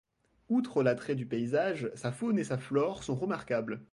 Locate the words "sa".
1.93-2.11, 2.43-2.57